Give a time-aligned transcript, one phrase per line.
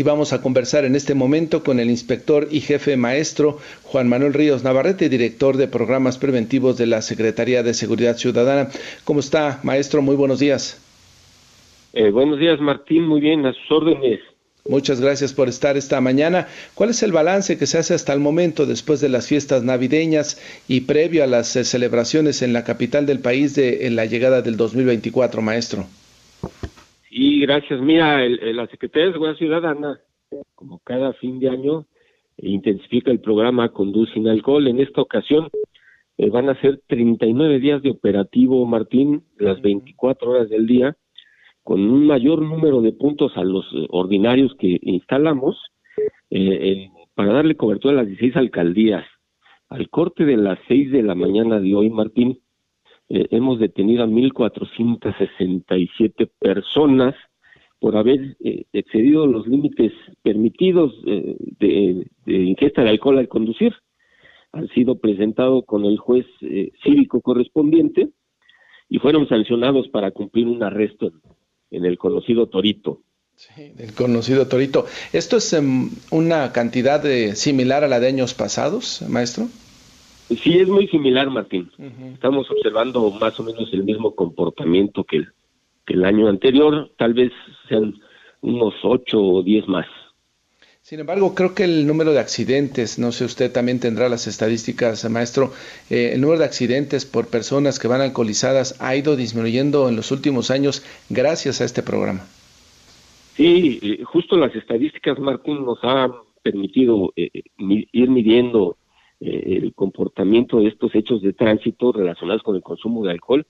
[0.00, 4.32] y vamos a conversar en este momento con el inspector y jefe maestro Juan Manuel
[4.32, 8.70] Ríos Navarrete, director de programas preventivos de la Secretaría de Seguridad Ciudadana.
[9.04, 10.00] ¿Cómo está, maestro?
[10.00, 10.80] Muy buenos días.
[11.92, 13.06] Eh, buenos días, Martín.
[13.06, 14.20] Muy bien, a sus órdenes.
[14.66, 16.48] Muchas gracias por estar esta mañana.
[16.74, 20.40] ¿Cuál es el balance que se hace hasta el momento después de las fiestas navideñas
[20.66, 24.56] y previo a las eh, celebraciones en la capital del país de la llegada del
[24.56, 25.84] 2024, maestro?
[27.10, 27.80] Sí, gracias.
[27.80, 30.00] Mira, la Secretaría de Seguridad Ciudadana,
[30.54, 31.86] como cada fin de año,
[32.36, 34.68] intensifica el programa Conduce sin alcohol.
[34.68, 35.48] En esta ocasión
[36.18, 40.96] eh, van a ser 39 días de operativo, Martín, las 24 horas del día
[41.64, 45.56] con un mayor número de puntos a los eh, ordinarios que instalamos
[46.30, 49.04] eh, para darle cobertura a las 16 alcaldías.
[49.68, 52.40] Al corte de las 6 de la mañana de hoy, Martín,
[53.10, 57.14] eh, hemos detenido a 1.467 personas
[57.78, 58.36] por haber
[58.72, 59.92] excedido los límites
[60.22, 63.74] permitidos de, ingesta de alcohol al conducir.
[64.52, 66.26] Han sido presentados con el juez
[66.82, 68.10] cívico correspondiente
[68.90, 71.12] y fueron sancionados para cumplir un arresto
[71.70, 73.00] en el conocido Torito.
[73.36, 74.84] Sí, el conocido Torito.
[75.12, 79.46] ¿Esto es em, una cantidad de, similar a la de años pasados, maestro?
[80.36, 81.70] Sí, es muy similar, Martín.
[82.12, 85.28] Estamos observando más o menos el mismo comportamiento que el,
[85.86, 87.32] que el año anterior, tal vez
[87.68, 87.94] sean
[88.40, 89.86] unos ocho o diez más.
[90.82, 95.08] Sin embargo, creo que el número de accidentes, no sé, usted también tendrá las estadísticas,
[95.10, 95.52] maestro,
[95.90, 100.10] eh, el número de accidentes por personas que van alcoholizadas ha ido disminuyendo en los
[100.10, 102.26] últimos años gracias a este programa.
[103.36, 108.76] Sí, eh, justo las estadísticas, Martín, nos han permitido eh, ir midiendo
[109.20, 113.46] el comportamiento de estos hechos de tránsito relacionados con el consumo de alcohol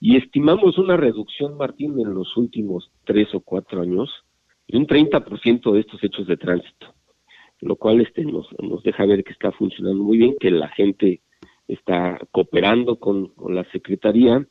[0.00, 4.10] y estimamos una reducción, Martín, en los últimos tres o cuatro años
[4.66, 6.94] y un 30% de estos hechos de tránsito,
[7.60, 11.20] lo cual este nos, nos deja ver que está funcionando muy bien, que la gente
[11.68, 14.46] está cooperando con, con la Secretaría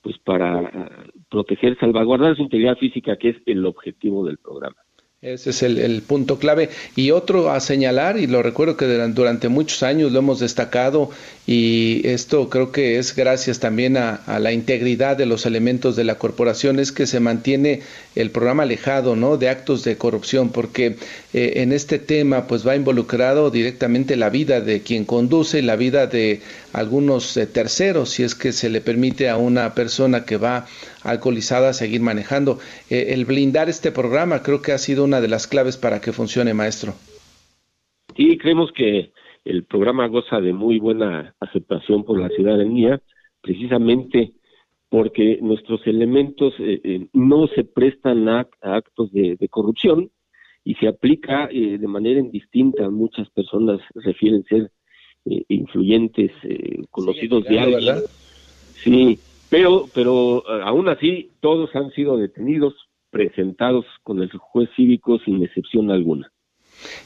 [0.00, 0.90] pues para
[1.30, 4.76] proteger, salvaguardar su integridad física, que es el objetivo del programa.
[5.24, 6.68] Ese es el, punto clave.
[6.96, 11.08] Y otro a señalar, y lo recuerdo que durante muchos años lo hemos destacado,
[11.46, 16.16] y esto creo que es gracias también a, la integridad de los elementos de la
[16.16, 17.80] corporación, es que se mantiene
[18.14, 19.38] el programa alejado ¿no?
[19.38, 20.96] de actos de corrupción, porque
[21.32, 25.76] eh, en este tema pues va involucrado directamente la vida de quien conduce y la
[25.76, 26.42] vida de
[26.74, 30.66] algunos eh, terceros, si es que se le permite a una persona que va
[31.04, 32.58] alcoholizada seguir manejando.
[32.90, 36.12] Eh, el blindar este programa creo que ha sido una de las claves para que
[36.12, 36.94] funcione, maestro.
[38.16, 39.12] Sí, creemos que
[39.44, 43.00] el programa goza de muy buena aceptación por la ciudadanía,
[43.40, 44.32] precisamente
[44.88, 50.10] porque nuestros elementos eh, no se prestan a, actos de, corrupción
[50.62, 52.88] y se aplica de manera indistinta.
[52.88, 54.70] Muchas personas refieren ser
[55.26, 57.94] eh, influyentes, eh, conocidos de alguien.
[58.74, 59.18] Sí,
[59.50, 62.74] pero, pero eh, aún así todos han sido detenidos,
[63.10, 66.30] presentados con el juez cívico sin excepción alguna.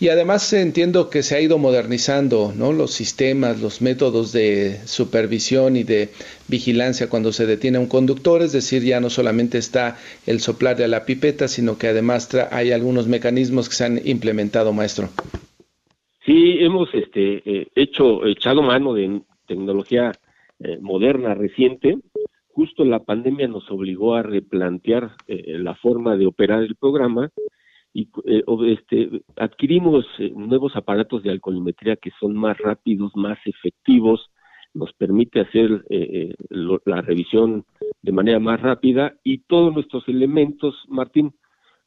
[0.00, 2.72] Y además entiendo que se ha ido modernizando, ¿no?
[2.72, 6.10] Los sistemas, los métodos de supervisión y de
[6.48, 10.76] vigilancia cuando se detiene a un conductor, es decir, ya no solamente está el soplar
[10.76, 15.08] de la pipeta, sino que además hay algunos mecanismos que se han implementado, maestro.
[16.26, 20.12] Sí, hemos este, eh, hecho, echado mano de tecnología
[20.62, 21.98] eh, moderna reciente.
[22.48, 27.30] Justo la pandemia nos obligó a replantear eh, la forma de operar el programa
[27.94, 28.08] y
[28.68, 34.30] este, adquirimos nuevos aparatos de alcoholimetría que son más rápidos, más efectivos,
[34.72, 35.84] nos permite hacer
[36.48, 37.66] la revisión
[38.00, 41.34] de manera más rápida y todos nuestros elementos, Martín,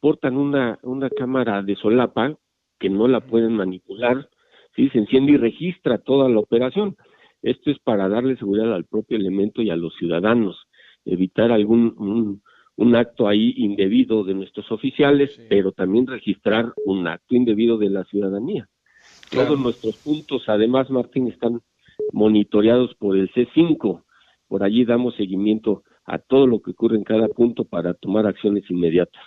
[0.00, 2.34] portan una, una cámara de solapa
[2.78, 4.28] que no la pueden manipular,
[4.74, 4.88] ¿sí?
[4.88, 6.96] se enciende y registra toda la operación.
[7.42, 10.66] Esto es para darle seguridad al propio elemento y a los ciudadanos,
[11.04, 12.42] evitar algún
[12.76, 18.04] un, acto ahí indebido de nuestros oficiales, pero también registrar un acto indebido de la
[18.04, 18.68] ciudadanía.
[19.30, 21.60] Todos nuestros puntos, además, Martín, están
[22.12, 24.02] monitoreados por el C5.
[24.48, 28.68] Por allí damos seguimiento a todo lo que ocurre en cada punto para tomar acciones
[28.70, 29.22] inmediatas.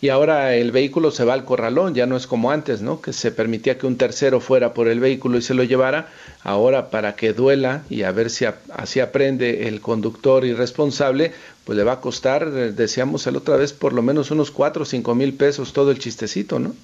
[0.00, 3.00] Y ahora el vehículo se va al corralón, ya no es como antes, ¿no?
[3.00, 6.08] Que se permitía que un tercero fuera por el vehículo y se lo llevara.
[6.42, 11.32] Ahora, para que duela y a ver si así aprende el conductor irresponsable,
[11.64, 14.82] pues le va a costar, eh, decíamos la otra vez, por lo menos unos cuatro
[14.82, 16.74] o cinco mil pesos todo el chistecito, ¿no?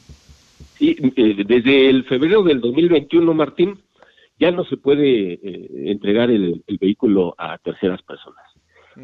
[0.79, 3.79] Sí, eh, desde el febrero del 2021, Martín,
[4.41, 8.52] ya no se puede eh, entregar el vehículo a terceras personas.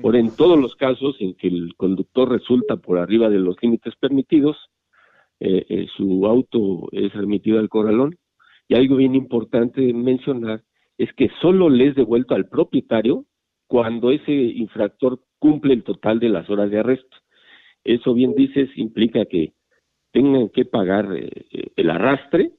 [0.02, 3.94] Por en todos los casos en que el conductor resulta por arriba de los límites
[3.96, 4.56] permitidos,
[5.96, 8.16] su auto es remitido al corralón.
[8.68, 10.62] Y algo bien importante mencionar
[10.98, 13.24] es que solo le es devuelto al propietario
[13.66, 17.16] cuando ese infractor cumple el total de las horas de arresto.
[17.84, 19.52] Eso bien dices implica que
[20.10, 21.08] tengan que pagar
[21.76, 22.52] el arrastre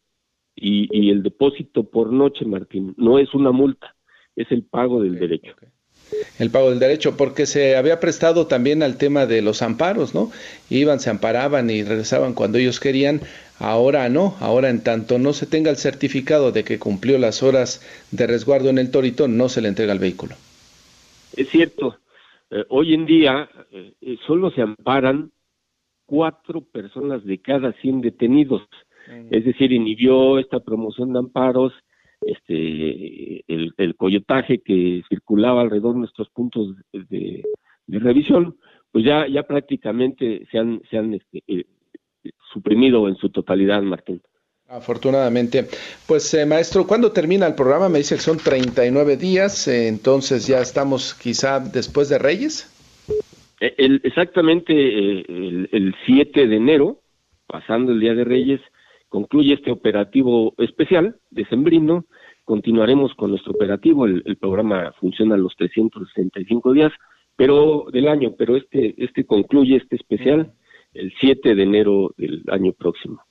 [0.55, 3.95] y, el depósito por noche, Martín, no es una multa,
[4.35, 5.53] es el pago del derecho.
[6.37, 10.31] El pago del derecho, porque se había prestado también al tema de los amparos, ¿no?
[10.69, 13.21] Iban, se amparaban y regresaban cuando ellos querían.
[13.59, 17.81] Ahora no, ahora en tanto no se tenga el certificado de que cumplió las horas
[18.11, 20.35] de resguardo en el torito, no se le entrega el vehículo.
[21.35, 21.97] Es cierto,
[22.51, 25.31] eh, hoy en día eh, solo se amparan
[26.05, 28.61] cuatro personas de cada 100 detenidos
[29.31, 31.73] es decir, inhibió esta promoción de amparos,
[32.21, 37.43] este, el, coyotaje que circulaba alrededor de nuestros puntos de,
[37.87, 38.57] revisión,
[38.91, 41.65] pues ya, ya prácticamente se han, se han este, eh,
[42.53, 44.21] suprimido en su totalidad, Martín.
[44.67, 45.65] Afortunadamente.
[46.07, 47.89] Pues eh, maestro, ¿cuándo termina el programa?
[47.89, 52.71] Me dice que son 39 días, eh, entonces ya estamos quizá después de Reyes.
[53.59, 57.01] exactamente el, el 7 de enero,
[57.47, 58.61] pasando el Día de Reyes,
[59.09, 62.05] concluye este operativo especial de Sembrino,
[62.45, 66.91] continuaremos con nuestro operativo, el, programa funciona los 365 días
[67.35, 70.51] pero del año, pero este, este concluye este especial
[70.93, 73.21] el 7 de enero del año próximo.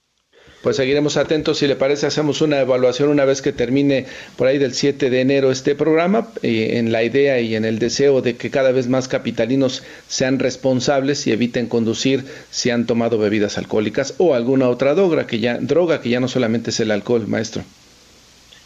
[0.63, 1.59] Pues seguiremos atentos.
[1.59, 4.07] Si le parece, hacemos una evaluación una vez que termine
[4.37, 7.79] por ahí del 7 de enero este programa, eh, en la idea y en el
[7.79, 13.19] deseo de que cada vez más capitalinos sean responsables y eviten conducir si han tomado
[13.19, 16.91] bebidas alcohólicas o alguna otra droga que ya, droga que ya no solamente es el
[16.91, 17.63] alcohol, maestro.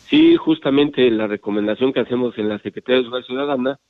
[0.08, 3.80] Sí, justamente la recomendación que hacemos en la Secretaría de Seguridad Ciudadana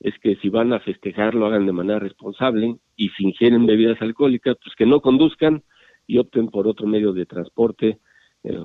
[0.00, 4.00] es que si van a festejar lo hagan de manera responsable y si ingieren bebidas
[4.02, 5.62] alcohólicas, pues que no conduzcan
[6.06, 7.98] y opten por otro medio de transporte
[8.44, 8.58] eh,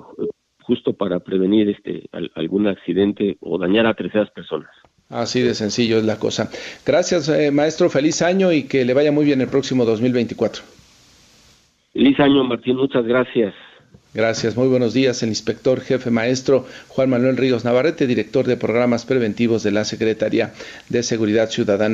[0.63, 4.69] justo para prevenir este algún accidente o dañar a terceras personas.
[5.09, 6.49] Así de sencillo es la cosa.
[6.85, 7.89] Gracias, eh, maestro.
[7.89, 10.61] Feliz año y que le vaya muy bien el próximo 2024.
[11.93, 12.77] Feliz año, Martín.
[12.77, 13.55] Muchas gracias.
[14.13, 15.21] Gracias, muy buenos días.
[15.21, 20.51] El inspector jefe maestro Juan Manuel Ríos Navarrete, director de programas preventivos de la Secretaría
[20.89, 21.87] de Seguridad Ciudadana.